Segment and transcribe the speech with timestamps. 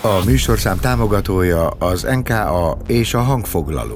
[0.00, 3.94] A műsorszám támogatója az NKA és a hangfoglaló.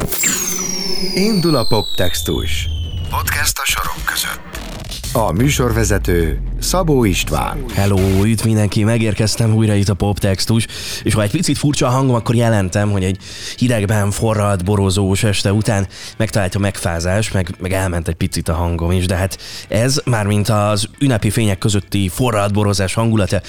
[1.14, 2.68] Indul a poptextus.
[3.10, 4.75] Podcast a sorok között.
[5.16, 7.64] A műsorvezető Szabó István.
[7.74, 10.66] Hello, üdv mindenki, megérkeztem újra itt a poptextus,
[11.02, 13.18] és ha egy picit furcsa a hangom, akkor jelentem, hogy egy
[13.56, 18.90] hidegben forralt, borozós este után megtalált a megfázás, meg, meg elment egy picit a hangom
[18.90, 19.38] is, de hát
[19.68, 23.40] ez már mint az ünnepi fények közötti forralt borozás hangulata,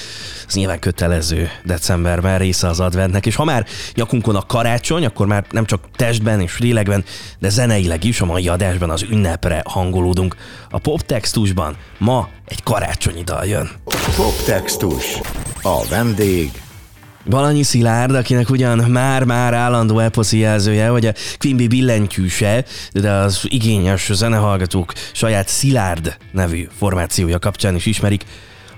[0.47, 5.45] az nyilván kötelező decemberben része az adventnek, és ha már nyakunkon a karácsony, akkor már
[5.51, 7.03] nem csak testben és lélekben,
[7.39, 10.35] de zeneileg is a mai adásban az ünnepre hangolódunk.
[10.69, 13.69] A poptextusban ma egy karácsonyi dal jön.
[14.15, 15.19] Poptextus.
[15.61, 16.51] A vendég
[17.29, 24.09] Balanyi Szilárd, akinek ugyan már-már állandó eposzi jelzője, vagy a Quimby billentyűse, de az igényes
[24.13, 28.23] zenehallgatók saját Szilárd nevű formációja kapcsán is ismerik.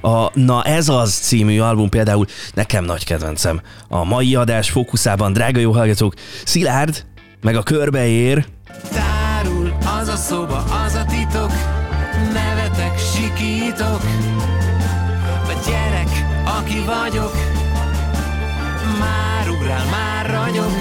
[0.01, 3.61] A Na ez az című album például nekem nagy kedvencem.
[3.87, 7.05] A mai adás fókuszában, drága jó hallgatók, Szilárd,
[7.41, 8.45] meg a körbeér,
[8.91, 11.18] Tárul az a szoba, az a Nevetek,
[13.69, 14.01] sikítok
[15.47, 16.07] A gyerek,
[16.45, 17.33] aki vagyok
[18.99, 20.71] Már ugrál, már ragyog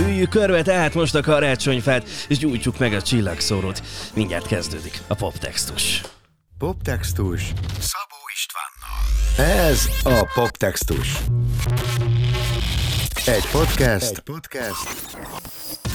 [0.00, 3.82] Üljük körbe tehát most a karácsonyfát, és gyújtsuk meg a csillagszórót.
[4.14, 6.00] Mindjárt kezdődik a poptextus.
[6.58, 7.42] Poptextus
[7.80, 9.62] Szabó Istvánnal.
[9.62, 11.16] Ez a Poptextus.
[13.26, 15.14] Egy podcast, Egy podcast,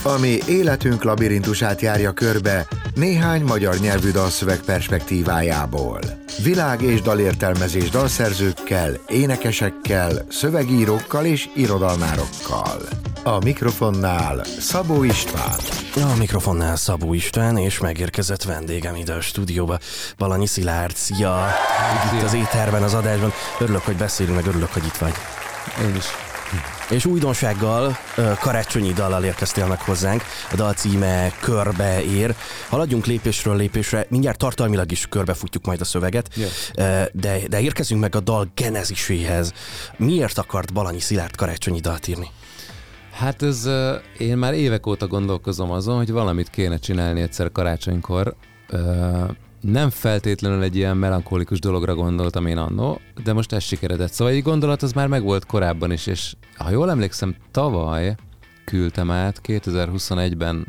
[0.03, 5.99] ami életünk labirintusát járja körbe néhány magyar nyelvű dalszöveg perspektívájából.
[6.43, 12.81] Világ és dalértelmezés dalszerzőkkel, énekesekkel, szövegírókkal és irodalmárokkal.
[13.23, 15.59] A mikrofonnál Szabó István.
[15.95, 19.79] A mikrofonnál Szabó István, és megérkezett vendégem ide a stúdióba,
[20.17, 20.95] Balanyi Szilárd.
[20.95, 21.47] Szia!
[22.15, 23.33] Itt az éterben, az adásban.
[23.59, 25.13] Örülök, hogy beszélünk, meg örülök, hogy itt vagy.
[25.81, 26.05] Én is.
[26.91, 27.97] És újdonsággal,
[28.39, 30.23] karácsonyi dallal érkeztél meg hozzánk.
[30.51, 32.35] A dal címe Körbe ér.
[32.69, 36.29] Haladjunk lépésről lépésre, mindjárt tartalmilag is körbefutjuk majd a szöveget.
[36.75, 39.53] Ö, de, de érkezünk meg a dal geneziséhez.
[39.97, 42.27] Miért akart Balanyi Szilárd karácsonyi dalt írni?
[43.11, 43.69] Hát ez,
[44.17, 48.35] én már évek óta gondolkozom azon, hogy valamit kéne csinálni egyszer karácsonykor.
[49.61, 54.11] Nem feltétlenül egy ilyen melankolikus dologra gondoltam én annó, de most ez sikeredett.
[54.11, 58.15] Szóval egy gondolat az már megvolt korábban is, és ha jól emlékszem, tavaly
[58.65, 60.67] küldtem át 2021-ben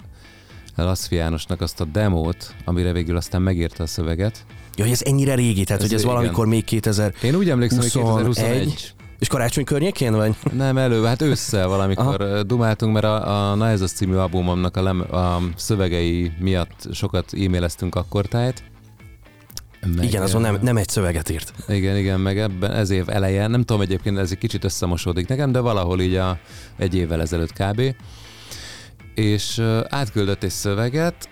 [0.77, 4.45] Laszfi Jánosnak azt a demót, amire végül aztán megírta a szöveget.
[4.77, 6.15] Ja, hogy ez ennyire régi, tehát Ez hogy ez igen.
[6.15, 8.25] valamikor még 2000 Én úgy emlékszem, hogy 21.
[8.25, 10.35] 2021 és karácsony környékén vagy?
[10.53, 12.43] Nem, elő, hát ősszel valamikor Aha.
[12.43, 17.33] dumáltunk, mert a, a Na ez az című albumomnak a, lem, a szövegei miatt sokat
[17.33, 18.63] e-maileztünk akkor tájt.
[19.87, 21.53] Meg, Igen, azon nem, nem egy szöveget írt.
[21.69, 25.53] Igen, igen, meg ebben ez év eleje, nem tudom egyébként, ez egy kicsit összemosódik nekem,
[25.53, 26.39] de valahol így a,
[26.77, 27.95] egy évvel ezelőtt kb.
[29.15, 31.29] És átküldött egy szöveget,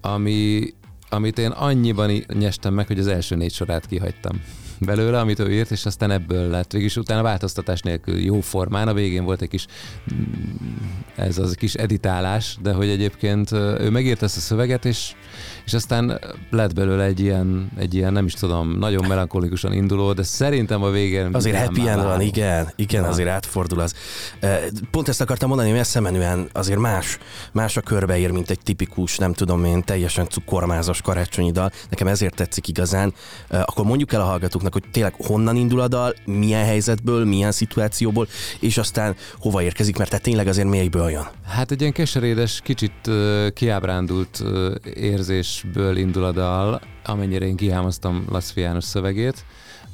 [0.00, 0.74] ami,
[1.08, 4.40] amit én annyiban nyestem meg, hogy az első négy sorát kihagytam
[4.80, 6.72] belőle, amit ő írt, és aztán ebből lett.
[6.72, 9.66] Végülis utána változtatás nélkül jó formán, a végén volt egy kis
[10.14, 10.66] mm,
[11.16, 15.12] ez az kis editálás, de hogy egyébként ő megírta ezt a szöveget, és,
[15.64, 16.20] és aztán
[16.50, 20.90] lett belőle egy ilyen, egy ilyen, nem is tudom, nagyon melankolikusan induló, de szerintem a
[20.90, 23.08] végén Azért happy end van, igen, igen, Ja.
[23.08, 23.94] azért átfordul az.
[24.90, 27.18] Pont ezt akartam mondani, hogy messze menően azért más,
[27.52, 31.70] más a körbeír, mint egy tipikus, nem tudom én, teljesen cukormázas karácsonyi dal.
[31.90, 33.14] Nekem ezért tetszik igazán.
[33.48, 38.28] Akkor mondjuk el a hallgatóknak, hogy tényleg honnan indul a dal, milyen helyzetből, milyen szituációból,
[38.60, 41.26] és aztán hova érkezik, mert tehát tényleg azért mélyből jön.
[41.46, 48.24] Hát egy ilyen keserédes, kicsit uh, kiábrándult uh, érzésből indul a dal, amennyire én kihámoztam
[48.30, 49.44] Laszfi János szövegét,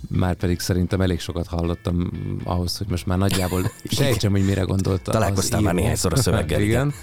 [0.08, 2.10] már pedig szerintem elég sokat hallottam
[2.44, 5.10] ahhoz, hogy most már nagyjából sejtsem, hogy mire gondolta.
[5.10, 6.70] az Találkoztál már néhányszor a szöveggel, igen.
[6.70, 6.94] igen.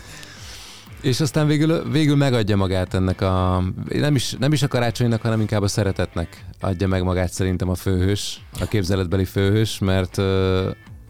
[1.01, 5.39] És aztán végül, végül megadja magát ennek a, nem is, nem is a karácsonynak, hanem
[5.39, 10.25] inkább a szeretetnek adja meg magát szerintem a főhős, a képzeletbeli főhős, mert uh,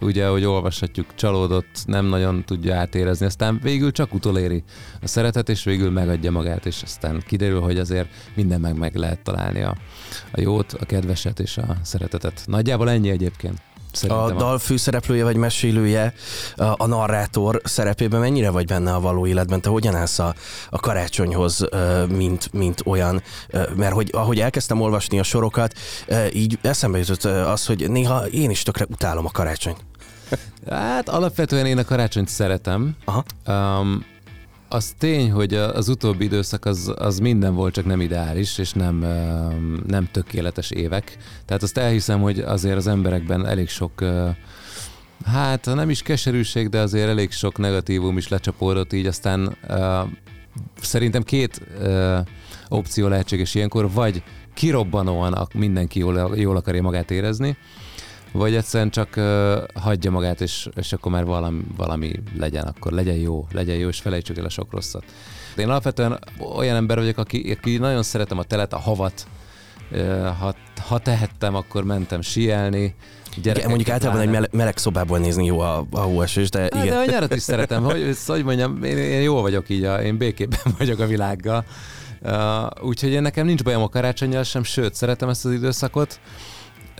[0.01, 4.63] ugye, ahogy olvashatjuk, csalódott, nem nagyon tudja átérezni, aztán végül csak utoléri
[5.01, 9.23] a szeretet, és végül megadja magát, és aztán kiderül, hogy azért minden meg meg lehet
[9.23, 9.75] találni a,
[10.31, 12.43] a jót, a kedveset és a szeretetet.
[12.45, 13.61] Nagyjából ennyi egyébként.
[13.91, 16.13] A Szerintem dal főszereplője vagy mesélője,
[16.55, 19.61] a, a narrátor szerepében mennyire vagy benne a való életben?
[19.61, 20.35] Te hogyan állsz a,
[20.69, 21.67] a karácsonyhoz,
[22.07, 23.23] mint, mint olyan?
[23.75, 25.73] Mert hogy ahogy elkezdtem olvasni a sorokat,
[26.33, 29.85] így eszembe jutott az, hogy néha én is tökre utálom a karácsonyt.
[30.69, 32.95] Hát alapvetően én a karácsonyt szeretem.
[33.05, 33.23] Aha.
[33.47, 34.05] Um,
[34.69, 38.95] az tény, hogy az utóbbi időszak az, az minden volt, csak nem ideális, és nem,
[39.87, 41.17] nem tökéletes évek.
[41.45, 44.03] Tehát azt elhiszem, hogy azért az emberekben elég sok
[45.25, 49.57] Hát nem is keserűség, de azért elég sok negatívum is lecsapódott, így aztán
[50.81, 51.61] szerintem két
[52.67, 54.23] opció lehetséges ilyenkor, vagy
[54.53, 57.57] kirobbanóan mindenki jól, jól akarja magát érezni,
[58.31, 63.15] vagy egyszerűen csak uh, hagyja magát, és, és akkor már valami, valami legyen, akkor legyen
[63.15, 65.03] jó, legyen jó, és felejtsük el a sok rosszat.
[65.57, 66.19] Én alapvetően
[66.55, 69.27] olyan ember vagyok, aki, aki nagyon szeretem a telet, a havat,
[69.91, 70.55] uh, ha,
[70.87, 72.95] ha tehettem, akkor mentem sielni,
[73.37, 76.87] igen, mondjuk általában egy meleg, meleg szobából nézni jó a, a hóesés, de igen.
[76.87, 80.17] De a nyarat is szeretem, hogy, hogy mondjam, én, én jó vagyok így, a, én
[80.17, 81.65] békében vagyok a világgal.
[82.21, 86.19] Uh, úgyhogy én nekem nincs bajom a karácsonyjal sem, sőt, szeretem ezt az időszakot.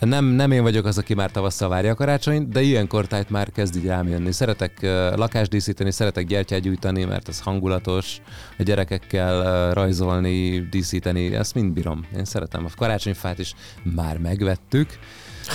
[0.00, 3.50] Nem, nem én vagyok az, aki már tavasszal várja a karácsonyt, de ilyenkor tájt már
[3.50, 4.32] kezd így rám jönni.
[4.32, 8.20] Szeretek uh, lakást díszíteni, szeretek gyertyát gyújtani, mert ez hangulatos,
[8.58, 12.06] a gyerekekkel uh, rajzolni, díszíteni, ezt mind bírom.
[12.16, 12.64] Én szeretem.
[12.64, 14.88] A karácsonyfát is már megvettük,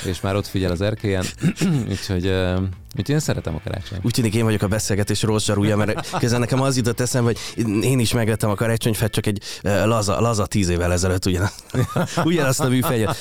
[0.05, 1.25] és már ott figyel az erkélyen,
[1.91, 2.33] úgyhogy,
[2.97, 4.05] úgyhogy én szeretem a karácsonyt.
[4.05, 7.63] Úgy tűnik én vagyok a beszélgetés rossz zsarúja, mert közben nekem az jutott eszembe, hogy
[7.83, 11.49] én is megvettem a karácsonyfát, csak egy laza, laza tíz évvel ezelőtt ugyan,
[12.23, 13.17] ugyanazt a műfejet.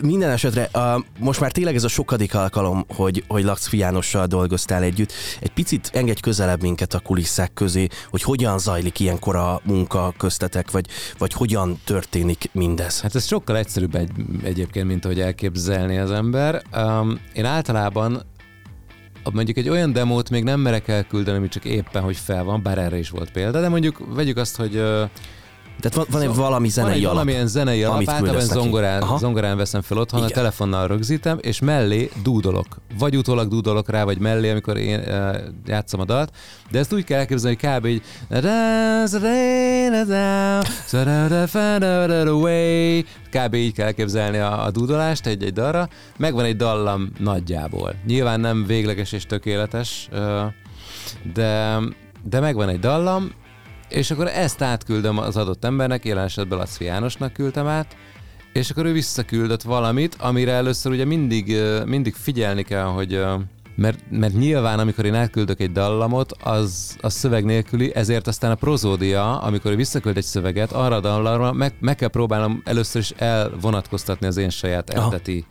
[0.00, 0.70] Minden esetre
[1.18, 5.12] most már tényleg ez a sokadik alkalom, hogy, hogy Lax Jánossal dolgoztál együtt.
[5.40, 10.70] Egy picit engedj közelebb minket a kulisszák közé, hogy hogyan zajlik ilyenkor a munka köztetek,
[10.70, 10.86] vagy,
[11.18, 13.00] vagy hogyan történik mindez.
[13.00, 14.10] Hát ez sokkal egyszerűbb egy,
[14.42, 16.62] egyébként, mint ahogy elképzelni az ember.
[16.76, 18.22] Um, én általában
[19.32, 22.78] mondjuk egy olyan demót még nem merek elküldeni, ami csak éppen, hogy fel van, bár
[22.78, 24.82] erre is volt példa, de mondjuk vegyük azt, hogy
[25.88, 27.14] tehát van, van egy valami zenei van egy alap.
[27.14, 30.30] valamilyen zenei alap, általában zongorán, zongorán veszem fel otthon, Igen.
[30.30, 32.66] a telefonnal rögzítem, és mellé dúdolok.
[32.98, 35.36] Vagy utólag dúdolok rá, vagy mellé, amikor én uh,
[35.66, 36.30] játszom a dalt.
[36.70, 37.86] De ezt úgy kell elképzelni, hogy kb.
[37.86, 38.02] így
[43.30, 43.54] kb.
[43.54, 45.88] így kell elképzelni a, a dúdolást egy-egy dalra.
[46.16, 47.94] Megvan egy dallam nagyjából.
[48.06, 50.18] Nyilván nem végleges és tökéletes, uh,
[51.34, 51.78] de,
[52.22, 53.30] de megvan egy dallam,
[53.94, 57.96] és akkor ezt átküldöm az adott embernek, jelen esetben Laci Jánosnak küldtem át,
[58.52, 63.24] és akkor ő visszaküldött valamit, amire először ugye mindig, mindig figyelni kell, hogy
[63.76, 68.54] mert, mert nyilván, amikor én átküldök egy dallamot, az a szöveg nélküli, ezért aztán a
[68.54, 73.10] prozódia, amikor ő visszaküld egy szöveget, arra a dallamra meg, meg kell próbálnom először is
[73.10, 75.44] elvonatkoztatni az én saját eredeti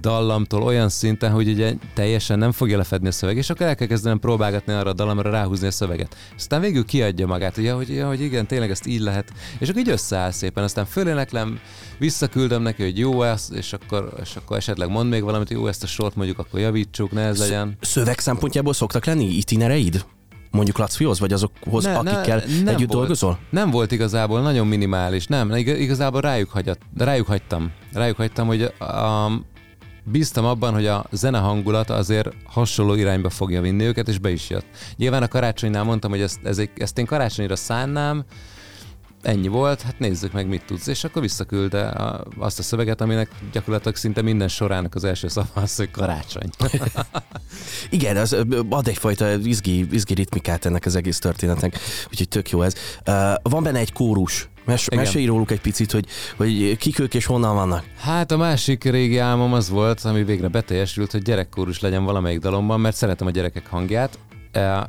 [0.00, 3.86] dallamtól olyan szinten, hogy ugye teljesen nem fogja lefedni a szöveg, és akkor el kell
[3.86, 6.16] kezdenem próbálgatni arra a dallamra ráhúzni a szöveget.
[6.36, 9.80] Aztán végül kiadja magát, ugye, hogy, ja, hogy igen, tényleg ezt így lehet, és akkor
[9.80, 11.58] így összeáll szépen, aztán föléneklem,
[11.98, 15.82] visszaküldöm neki, hogy jó ez, és akkor, és akkor esetleg mond még valamit, jó, ezt
[15.82, 17.76] a sort mondjuk akkor javítsuk, ne ez legyen.
[17.80, 20.04] Szöveg szempontjából szoktak lenni itinereid?
[20.50, 23.38] mondjuk Lacihoz, vagy azokhoz, ne, akikkel ne, nem együtt volt, dolgozol?
[23.50, 25.26] Nem volt igazából, nagyon minimális.
[25.26, 27.72] Nem, igazából rájuk, hagyat, rájuk hagytam.
[27.92, 29.30] Rájuk hagytam, hogy a,
[30.04, 34.50] bíztam abban, hogy a zene hangulat azért hasonló irányba fogja vinni őket, és be is
[34.50, 34.66] jött.
[34.96, 38.24] Nyilván a karácsonynál mondtam, hogy ezt, ezt, ezt én karácsonyra szánnám,
[39.22, 40.86] ennyi volt, hát nézzük meg, mit tudsz.
[40.86, 45.48] És akkor visszaküldte a, azt a szöveget, aminek gyakorlatilag szinte minden sorának az első szava
[45.54, 46.50] az, hogy karácsony.
[47.90, 48.36] Igen, az
[48.70, 51.78] ad egyfajta izgi, izgi ritmikát ennek az egész történetnek,
[52.10, 52.74] úgyhogy tök jó ez.
[53.06, 57.26] Uh, van benne egy kórus, Mes, mesélj róluk egy picit, hogy, hogy kik ők és
[57.26, 57.84] honnan vannak.
[58.00, 62.80] Hát a másik régi álmom az volt, ami végre beteljesült, hogy gyerekkórus legyen valamelyik dalomban,
[62.80, 64.18] mert szeretem a gyerekek hangját.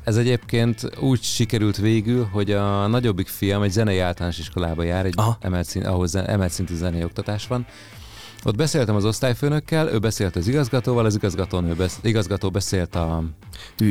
[0.03, 5.15] Ez egyébként úgy sikerült végül, hogy a nagyobbik fiam egy zenei általános iskolába jár, egy
[5.39, 7.65] emelt szint, ahol emelt szintű zenei oktatás van.
[8.43, 13.23] Ott beszéltem az osztályfőnökkel, ő beszélt az igazgatóval, az igazgató, besz, igazgató beszélt a,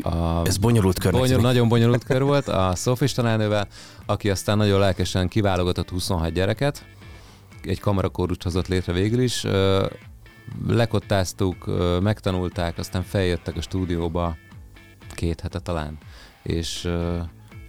[0.02, 0.46] a...
[0.46, 1.12] Ez bonyolult kör.
[1.12, 3.68] Bonyol, nagyon bonyolult kör volt a Szófis tanárnővel,
[4.06, 6.84] aki aztán nagyon lelkesen kiválogatott 26 gyereket,
[7.62, 9.46] egy kamarakórust hozott létre végül is.
[10.68, 11.70] Lekottáztuk,
[12.02, 14.36] megtanulták, aztán feljöttek a stúdióba
[15.14, 15.98] két hete talán,
[16.42, 16.88] és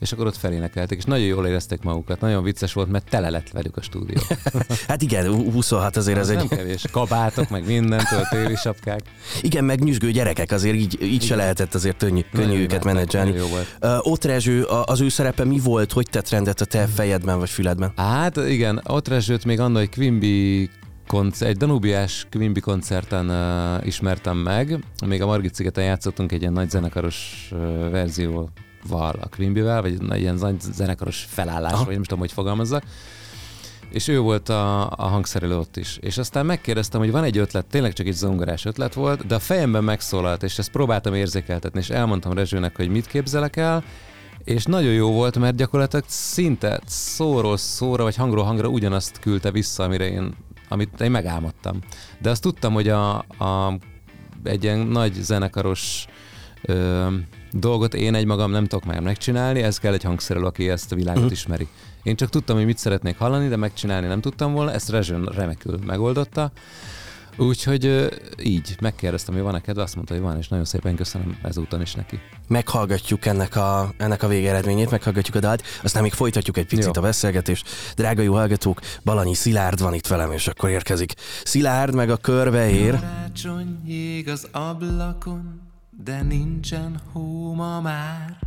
[0.02, 2.20] és akkor ott felénekeltek, és nagyon jól érezték magukat.
[2.22, 4.22] Nagyon vicces volt, mert tele lett velük a stúdió.
[4.88, 6.38] hát igen, 26 azért az, az egy...
[6.38, 6.86] Nem kevés.
[6.92, 9.02] Kabátok, meg mindentől, téli sapkák.
[9.42, 11.28] Igen, meg nyüzsgő gyerekek, azért így, így igen.
[11.28, 13.40] se lehetett azért könnyű, könnyű őket menedzselni.
[13.40, 13.58] Uh,
[14.02, 15.92] Otrezső, az ő szerepe mi volt?
[15.92, 17.92] Hogy tett rendet a te fejedben vagy füledben?
[17.96, 20.70] Hát igen, Otrezsőt még annól egy Quimby
[21.08, 24.84] koncert, egy Danubiás Quimby koncerten uh, ismertem meg.
[25.06, 27.90] Még a Margit szigeten játszottunk egy ilyen nagy zenekaros uh,
[28.82, 32.84] verzióval a Quimbyvel, vagy egy ilyen nagy zenekaros felállás, vagy nem tudom, hogy fogalmazzak.
[33.92, 35.98] És ő volt a, a hangszerelő ott is.
[36.02, 39.40] És aztán megkérdeztem, hogy van egy ötlet, tényleg csak egy zongorás ötlet volt, de a
[39.40, 43.84] fejemben megszólalt, és ezt próbáltam érzékeltetni, és elmondtam Rezsőnek, hogy mit képzelek el,
[44.44, 49.84] és nagyon jó volt, mert gyakorlatilag szinte szóról szóra, vagy hangról hangra ugyanazt küldte vissza,
[49.84, 50.34] amire én
[50.68, 51.80] amit én megálmodtam.
[52.22, 53.78] De azt tudtam, hogy a, a
[54.44, 56.06] egy ilyen nagy zenekaros
[56.62, 57.08] ö,
[57.52, 60.96] dolgot én egy magam nem tudok már megcsinálni, ez kell egy hangszerelő, aki ezt a
[60.96, 61.38] világot uh-huh.
[61.38, 61.68] ismeri.
[62.04, 65.80] Én csak tudtam, hogy mit szeretnék hallani, de megcsinálni nem tudtam volna, ezt Rezsön remekül
[65.86, 66.52] megoldotta.
[67.38, 68.10] Úgyhogy
[68.44, 71.94] így megkérdeztem, hogy van-e kedve, azt mondta, hogy van, és nagyon szépen köszönöm ezúton is
[71.94, 72.20] neki.
[72.48, 77.02] Meghallgatjuk ennek a, ennek a végeredményét, meghallgatjuk a dalt, aztán még folytatjuk egy picit jó.
[77.02, 77.70] a beszélgetést.
[77.96, 81.14] Drága jó hallgatók, Balanyi Szilárd van itt velem, és akkor érkezik.
[81.44, 83.00] Szilárd meg a körbeér.
[83.00, 85.71] Karácsony ég az ablakon,
[86.04, 88.38] de nincsen hó ma már.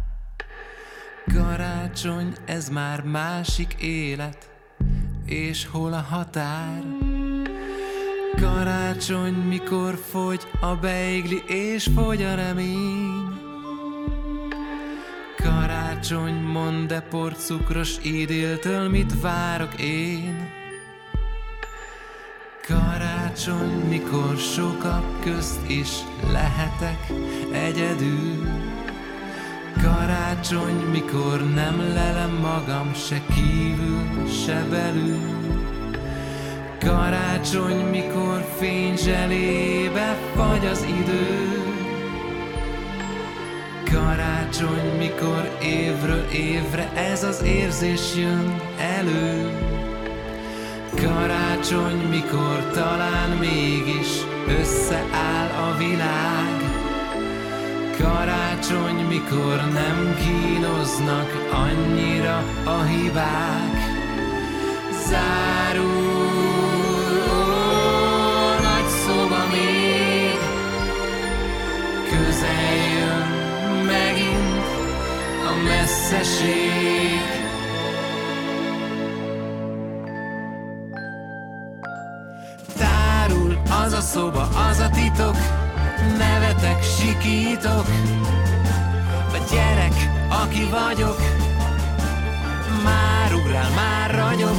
[1.26, 4.50] Karácsony, ez már másik élet,
[5.26, 6.82] és hol a határ?
[8.40, 13.42] Karácsony, mikor fogy a beigli és fogy a remény
[15.36, 20.50] Karácsony, mondd de porcukros idéltől mit várok én
[22.66, 23.23] Karácsony,
[23.88, 25.88] mikor sokak közt is
[26.32, 27.06] lehetek
[27.52, 28.48] egyedül.
[29.82, 35.18] Karácsony, mikor nem lelem magam se kívül, se belül.
[36.78, 41.62] Karácsony, mikor fényzselébe fagy az idő.
[43.92, 49.64] Karácsony, mikor évről évre ez az érzés jön elő
[51.04, 54.08] Karácsony, mikor talán mégis
[54.60, 56.56] összeáll a világ.
[57.98, 64.02] Karácsony, mikor nem kínoznak annyira a hibák.
[65.08, 66.04] Zárul
[72.08, 73.26] közel jön
[73.86, 74.64] megint
[75.46, 77.43] a messzeség.
[83.84, 85.36] Az a szoba, az a titok,
[86.18, 87.86] nevetek, sikítok,
[89.32, 89.94] a gyerek,
[90.28, 91.20] aki vagyok,
[92.84, 94.56] már ugrál, már ragyog,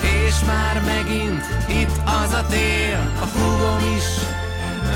[0.00, 4.06] és már megint itt az a tél, a húgom is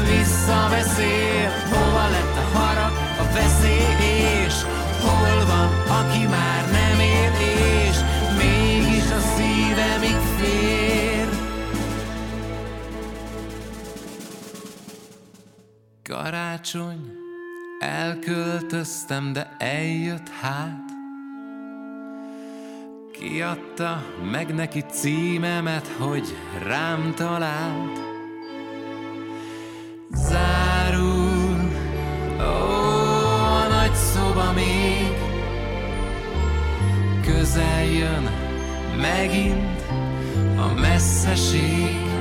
[0.08, 4.54] visszabeszél Hova lett a harag, a veszély és
[5.02, 7.32] Hol van, aki már nem él
[7.88, 7.96] és
[8.38, 11.11] Mégis a szívemig fér
[16.08, 17.12] Karácsony,
[17.78, 20.90] elköltöztem, de eljött hát.
[23.12, 28.00] Kiadta meg neki címemet, hogy rám talált.
[30.10, 31.70] Zárul
[32.38, 32.72] Ó,
[33.44, 35.16] a nagy szoba még.
[37.24, 38.30] Közel jön
[38.96, 39.82] megint
[40.56, 42.11] a messzeség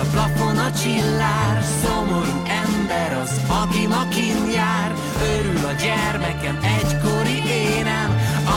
[0.00, 1.62] a plafon a csillár.
[1.82, 4.90] Szomorú ember az, aki makin jár.
[5.34, 8.10] Örül a gyermekem egykori énem.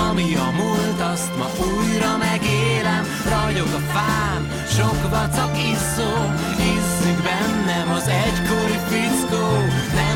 [0.08, 3.04] Ami a múlt, azt ma újra megélem.
[3.34, 4.42] Ragyog a fám,
[4.78, 6.12] sok vacak iszó.
[6.74, 9.46] Izzük bennem az egykori fickó.
[10.00, 10.13] Nem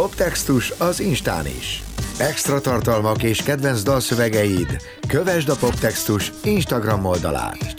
[0.00, 1.82] Poptextus az Instán is.
[2.18, 4.82] Extra tartalmak és kedvenc dalszövegeid.
[5.08, 7.74] Kövesd a Poptextus Instagram oldalát.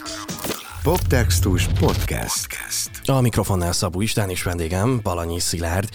[0.84, 2.48] Poptextus Podcast.
[2.48, 2.90] Podcast.
[3.06, 5.90] A mikrofonnál Szabó István és vendégem Balanyi Szilárd.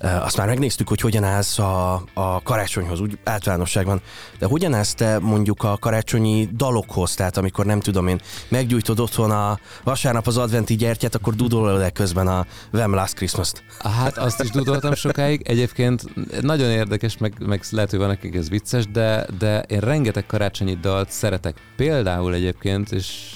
[0.00, 4.00] Azt már megnéztük, hogy hogyan állsz a, a karácsonyhoz, úgy általánosságban.
[4.38, 7.14] De hogyan állsz te mondjuk a karácsonyi dalokhoz?
[7.14, 11.92] Tehát amikor nem tudom én, meggyújtod otthon a vasárnap az adventi gyertyát, akkor dudolod el
[11.92, 13.62] közben a Vem Last Christmas-t.
[13.78, 15.42] Hát azt is dudoltam sokáig.
[15.44, 16.02] Egyébként
[16.40, 20.74] nagyon érdekes, meg, meg lehet, hogy van nekik ez vicces, de, de én rengeteg karácsonyi
[20.74, 21.56] dalt szeretek.
[21.76, 23.32] Például egyébként, és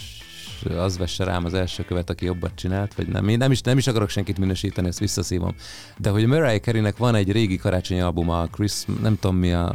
[0.64, 3.28] az vesse rám az első követ, aki jobbat csinált, vagy nem.
[3.28, 5.54] Én nem is, nem is akarok senkit minősíteni, ezt visszaszívom.
[5.98, 9.74] De hogy Mariah Carey-nek van egy régi karácsonyi albuma, Chris, nem tudom mi a...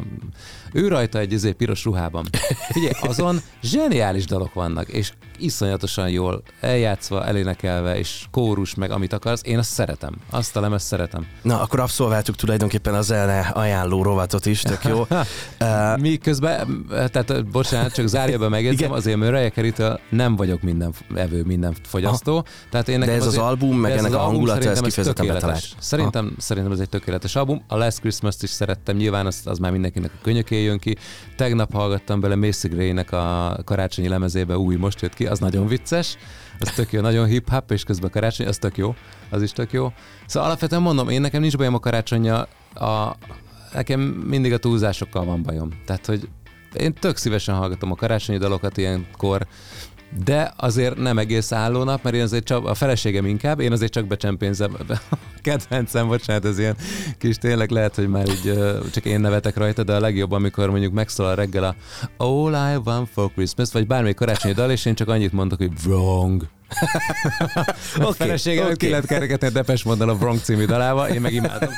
[0.74, 2.26] Ő rajta egy izé, piros ruhában.
[2.72, 9.42] Figyelj, azon zseniális dalok vannak, és iszonyatosan jól eljátszva, elénekelve, és kórus, meg amit akarsz,
[9.46, 10.14] én azt szeretem.
[10.30, 11.26] Azt a lemez szeretem.
[11.42, 15.06] Na, akkor abszolváltuk tulajdonképpen a zene ajánló rovatot is, tök jó.
[15.60, 18.98] Uh, Mi közben, tehát bocsánat, csak zárjában megjegyzem, Igen.
[18.98, 22.46] azért Carey-től nem vagyok minden evő, minden fogyasztó.
[22.70, 25.64] Tehát én De ez az azért- album, meg ennek az a hangulata, ez kifejezetten betalált.
[25.80, 27.64] Szerintem, szerintem ez egy tökéletes album.
[27.68, 30.98] A Last Christmas-t is szerettem, nyilván az, az már mindenkinek a könyöké jön ki.
[31.36, 36.18] Tegnap hallgattam bele Macy Gray-nek a karácsonyi lemezébe, új most jött ki, az nagyon vicces.
[36.60, 38.96] Az tök jó, nagyon hip-hop, és közben karácsony, az tök jó,
[39.30, 39.94] az is tök jó.
[40.26, 43.16] Szóval alapvetően mondom, én nekem nincs bajom a karácsonya, a,
[43.74, 45.70] nekem mindig a túlzásokkal van bajom.
[45.86, 46.30] Tehát, hogy
[46.74, 49.48] én tök szívesen hallgatom a karácsonyi dalokat ilyenkor,
[50.24, 54.08] de azért nem egész állónap, mert én azért csak, a feleségem inkább, én azért csak
[54.08, 54.78] becsempénzem.
[55.42, 56.76] Kedvencem, bocsánat, ez ilyen
[57.18, 58.60] kis tényleg lehet, hogy már így
[58.92, 61.76] csak én nevetek rajta, de a legjobb, amikor mondjuk megszólal reggel a
[62.24, 65.72] All I want for Christmas, vagy bármelyik karácsonyi dal, és én csak annyit mondok, hogy
[65.86, 66.48] wrong.
[68.00, 68.76] A Oké, feleségem oké.
[68.76, 71.70] ki lehet kereketni a Depes Mondal a Wrong című dalába, én meg imádom.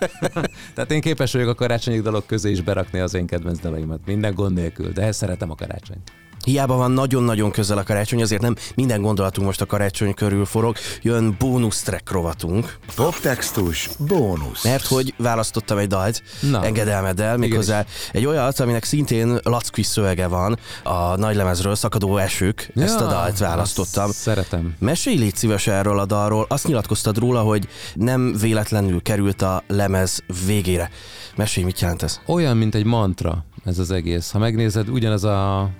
[0.74, 4.00] Tehát, én képes vagyok a karácsonyi dalok közé is berakni az én kedvenc dalaimat.
[4.06, 6.12] Minden gond nélkül, de szeretem a karácsonyt.
[6.48, 10.76] Hiába van nagyon-nagyon közel a karácsony, azért nem minden gondolatunk most a karácsony körül forog.
[11.02, 14.64] Jön bónusz track rovatunk, Poptextus bónusz.
[14.64, 16.64] mert hogy választottam egy dalt Na.
[16.64, 23.02] engedelmeddel, méghozzá egy olyat, aminek szintén lackvi szövege van a nagylemezről, Szakadó esők, ezt a
[23.02, 24.10] Ja, dalt választottam.
[24.10, 24.74] Szeretem.
[24.78, 26.46] Mesélj légy szíves erről a dalról.
[26.48, 30.90] Azt nyilatkoztad róla, hogy nem véletlenül került a lemez végére.
[31.36, 32.20] Mesélj, mit jelent ez?
[32.26, 34.30] Olyan, mint egy mantra ez az egész.
[34.30, 35.70] Ha megnézed, ugyanaz a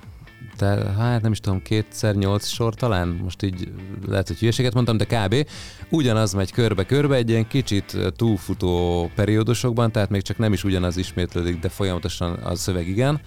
[0.56, 0.66] te,
[0.98, 3.72] hát nem is tudom, kétszer nyolc sor talán, most így
[4.06, 5.48] lehet, hogy hülyeséget mondtam, de kb.
[5.88, 11.58] Ugyanaz megy körbe-körbe, egy ilyen kicsit túlfutó periódusokban, tehát még csak nem is ugyanaz ismétlődik,
[11.58, 13.20] de folyamatosan a szöveg igen.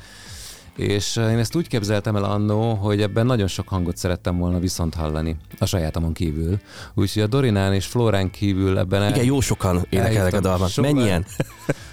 [0.81, 4.59] És eh, én ezt úgy képzeltem el annó, hogy ebben nagyon sok hangot szerettem volna
[4.59, 6.59] viszont hallani, a sajátomon kívül.
[6.93, 9.01] Úgyhogy a Dorinán és Flórán kívül ebben...
[9.01, 10.67] el- Igen, jó sokan énekelnek a dalban.
[10.67, 10.93] sokan.
[10.93, 11.25] Mennyien?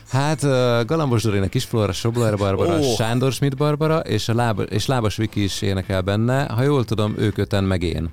[0.09, 0.51] Hát uh,
[0.85, 2.95] Galambos Dorinak is Flóra, Sobler Barbara, oh.
[2.95, 6.45] Sándor Schmidt Barbara, és, a Lába, és Lábas Viki is énekel benne.
[6.45, 8.11] Ha jól tudom, ők öten meg én.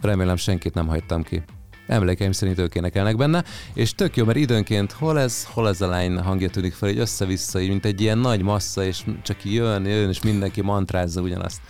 [0.00, 1.42] Remélem senkit nem hagytam ki.
[1.86, 3.44] Emlékeim szerint ők énekelnek benne,
[3.74, 6.98] és tök jó, mert időnként hol ez, hol ez a lány hangja tűnik fel, így
[6.98, 11.60] össze-vissza, így, mint egy ilyen nagy massza, és csak jön, jön, és mindenki mantrázza ugyanazt.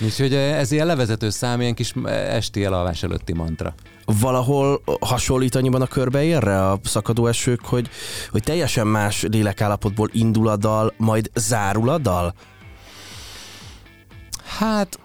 [0.00, 3.74] Úgyhogy ez ilyen levezető szám, ilyen kis esti elalvás előtti mantra.
[4.04, 7.88] Valahol hasonlít annyiban a körbeérre a szakadó esők, hogy,
[8.30, 12.34] hogy teljesen más lélekállapotból indul a dal, majd zárul a dal?
[14.58, 14.98] Hát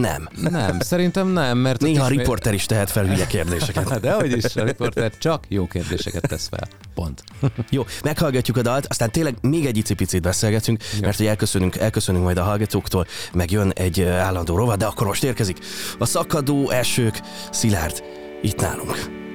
[0.00, 0.28] Nem.
[0.50, 1.80] nem, szerintem nem, mert...
[1.80, 4.00] Néha a ismét- riporter is tehet fel hülye kérdéseket.
[4.00, 6.68] De hogy is, a riporter csak jó kérdéseket tesz fel.
[6.94, 7.22] Pont.
[7.70, 12.36] Jó, meghallgatjuk a dalt, aztán tényleg még egy icipicit beszélgetünk, mert hogy elköszönünk, elköszönünk majd
[12.36, 15.58] a hallgatóktól, meg jön egy ö, állandó rovat, de akkor most érkezik
[15.98, 18.02] a szakadó esők, Szilárd,
[18.42, 19.25] itt nálunk.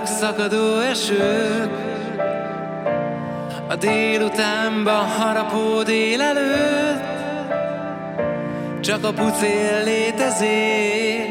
[0.00, 1.70] Felhők, szakadó esők.
[3.68, 7.08] A délutánba harapó délelőtt.
[8.80, 11.28] Csak a pucél létezés.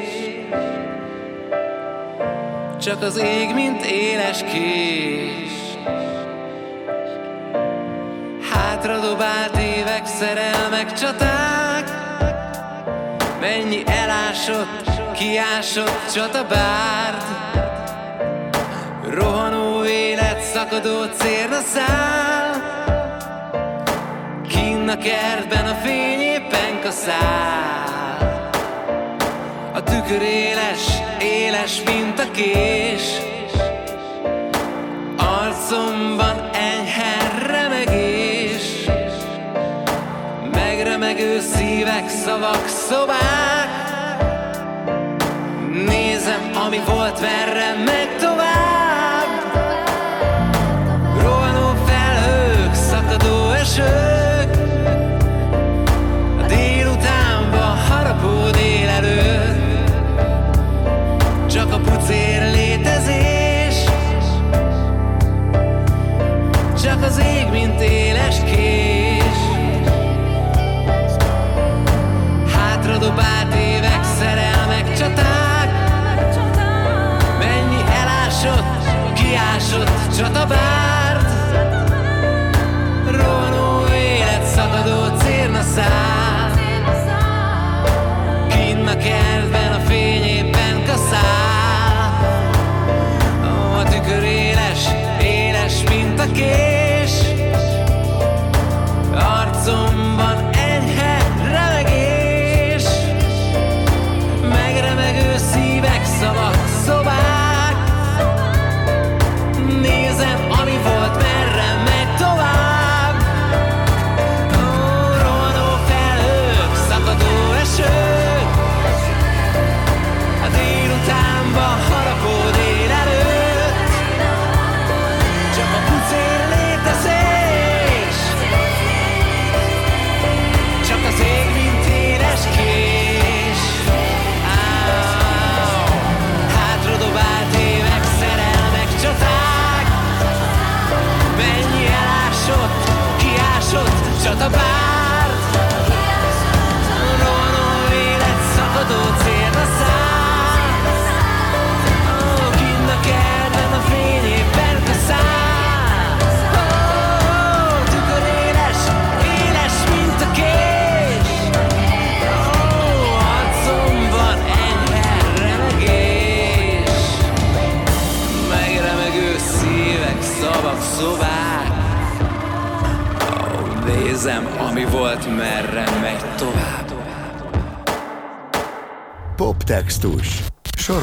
[2.82, 5.78] Csak az ég, mint éles kés.
[8.54, 11.90] Hátradobált évek, szerelmek, csaták.
[13.40, 17.49] Mennyi elásott, kiásott csatabárd
[19.20, 22.54] Rohanó élet, szakadó cérna száll.
[24.48, 28.50] Kinn a kertben a fény éppen kaszál.
[29.74, 30.86] A tükör éles,
[31.22, 33.04] éles, mint a kés.
[35.18, 38.90] Arcomban enyhe remegés.
[40.52, 43.80] Megremegő szívek, szavak, szobák.
[46.66, 48.39] Ami volt, verre meg tovább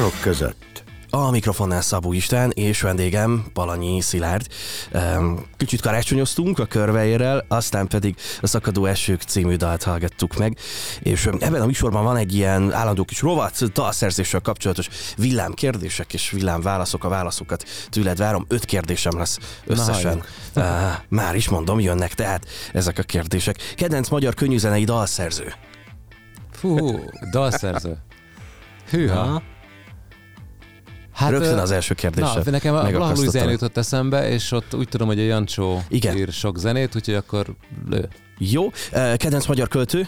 [0.07, 0.83] Sorok között.
[1.09, 4.47] A mikrofonnál Szabó István és vendégem Palanyi Szilárd.
[4.91, 10.57] Ehm, Kicsit karácsonyoztunk a körveérrel, aztán pedig a Szakadó Esők című dalt hallgattuk meg,
[10.99, 17.03] és ebben a műsorban van egy ilyen állandó kis rovat, dalszerzéssel kapcsolatos villámkérdések és villámválaszok.
[17.03, 20.23] A válaszokat tőled várom, öt kérdésem lesz összesen.
[20.55, 20.63] Uh,
[21.09, 23.73] már is mondom, jönnek tehát ezek a kérdések.
[23.75, 25.53] Kedvenc magyar könnyűzenei dalszerző.
[26.51, 26.99] Fú,
[27.31, 27.97] dalszerző.
[28.89, 29.55] Hűha.
[31.17, 32.41] Hát, Rögtön az első kérdéssel.
[32.45, 33.13] Na, nekem a Blaha.
[33.13, 36.17] Louisiana jutott eszembe, és ott úgy tudom, hogy a Jancsó Igen.
[36.17, 37.55] ír sok zenét, úgyhogy akkor
[37.89, 38.09] lő.
[38.37, 40.07] Jó, kedvenc magyar költő,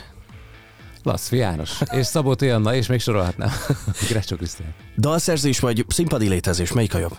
[1.04, 2.36] Lasz János, és Szabó.
[2.40, 3.50] Anna, és még sorolhatnám.
[4.10, 4.74] Grecsó Krisztián.
[4.98, 7.18] dalszerzés vagy színpadi létezés, melyik a jobb?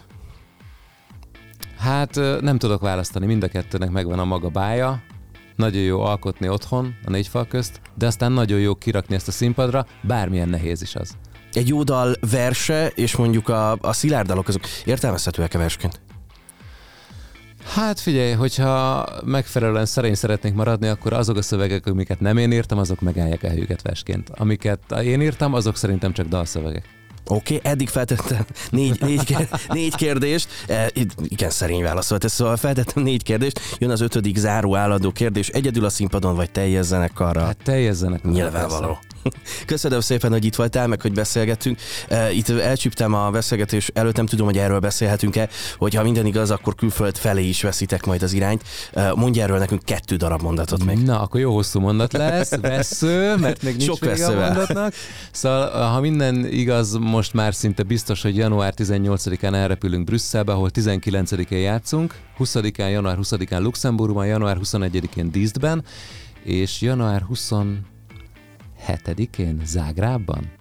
[1.79, 5.03] Hát nem tudok választani, mind a kettőnek megvan a maga bája.
[5.57, 9.33] Nagyon jó alkotni otthon, a négy fal közt, de aztán nagyon jó kirakni ezt a
[9.33, 11.17] színpadra, bármilyen nehéz is az.
[11.53, 16.01] Egy jó dal verse, és mondjuk a, a szilárdalok, azok értelmezhetőek-e versként?
[17.75, 22.79] Hát figyelj, hogyha megfelelően szerény szeretnék maradni, akkor azok a szövegek, amiket nem én írtam,
[22.79, 24.31] azok megállják a helyüket versként.
[24.35, 26.85] Amiket én írtam, azok szerintem csak dalszövegek.
[27.27, 29.37] Oké, okay, eddig feltettem négy, négy,
[29.69, 30.91] négy kérdést, e,
[31.23, 35.85] igen, szerény válaszolt ez, szóval feltettem négy kérdést, jön az ötödik záró állandó kérdés, egyedül
[35.85, 37.45] a színpadon vagy teljes zenekarral?
[37.45, 38.23] Hát teljezzenek.
[38.23, 38.99] Nyilvánvaló.
[39.67, 41.79] Köszönöm szépen, hogy itt voltál, meg hogy beszélgettünk.
[42.09, 46.51] E, Itt elcsíptem a beszélgetés előtt, nem tudom, hogy erről beszélhetünk-e, hogy ha minden igaz,
[46.51, 48.63] akkor külföld felé is veszitek majd az irányt.
[48.93, 50.99] E, Mondj erről nekünk kettő darab mondatot még.
[50.99, 54.95] Na, akkor jó hosszú mondat lesz, vesző, mert még nincs Sok vége a mondatnak.
[55.33, 61.59] Szóval, ha minden igaz, most már szinte biztos, hogy január 18-án elrepülünk Brüsszelbe, ahol 19-én
[61.59, 65.85] játszunk, 20-án, január 20-án Luxemburgban, január 21-én Dísztben,
[66.43, 67.25] és január
[68.87, 70.53] 27-én Zágrában.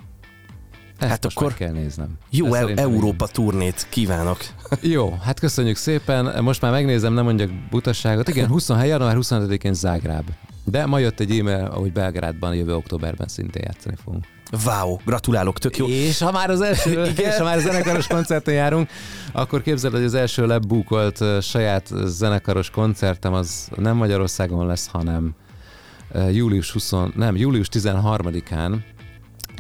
[0.98, 2.18] Ezt Hát akkor kell néznem.
[2.30, 4.38] Jó e- Európa turnét kívánok.
[4.82, 6.44] Jó, hát köszönjük szépen.
[6.44, 8.28] Most már megnézem, nem mondjak butasságot.
[8.28, 10.30] Igen, 20, január 25-én Zágráb.
[10.64, 14.26] De ma jött egy e-mail, hogy Belgrádban jövő októberben szintén játszani fogunk.
[14.66, 15.88] Wow, gratulálok, tök jó.
[15.88, 18.90] És ha már az első, és ha már a zenekaros koncerten járunk,
[19.32, 25.36] akkor képzeld, hogy az első lebúkolt saját zenekaros koncertem az nem Magyarországon lesz, hanem
[26.32, 28.76] július 20, nem, július 13-án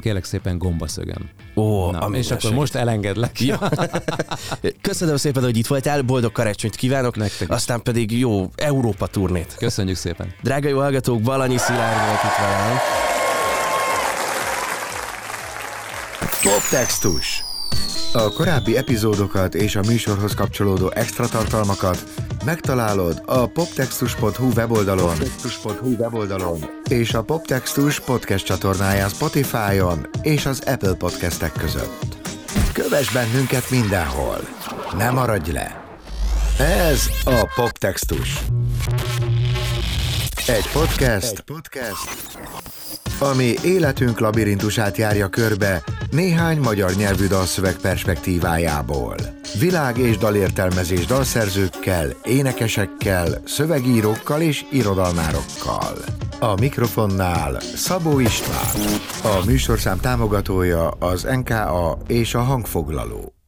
[0.02, 1.30] kérlek szépen gombaszögön.
[1.56, 3.40] Ó, Na, és akkor most elengedlek.
[3.42, 3.56] Jó.
[4.82, 7.56] Köszönöm szépen, hogy itt voltál, boldog karácsonyt kívánok, Nektek is.
[7.56, 9.56] aztán pedig jó Európa turnét.
[9.58, 10.34] Köszönjük szépen.
[10.44, 12.78] Drága jó hallgatók, Balanyi Szilárd volt itt velem.
[16.44, 17.44] Poptextus.
[18.14, 22.04] A korábbi epizódokat és a műsorhoz kapcsolódó extra tartalmakat
[22.46, 30.94] megtalálod a poptextus.hu weboldalon, poptextus.hu weboldalon és a Poptextus podcast csatornáján Spotify-on és az Apple
[30.94, 32.18] podcastek között.
[32.74, 34.40] Kövess bennünket mindenhol!
[34.98, 35.84] Ne maradj le!
[36.60, 38.40] Ez a Poptextus.
[40.48, 42.10] Egy podcast, Egy podcast,
[43.20, 49.16] ami életünk labirintusát járja körbe néhány magyar nyelvű dalszöveg perspektívájából.
[49.60, 55.98] Világ és dalértelmezés dalszerzőkkel, énekesekkel, szövegírókkal és irodalmárokkal.
[56.40, 58.76] A mikrofonnál Szabó István.
[59.24, 63.39] A műsorszám támogatója az NKA és a hangfoglaló.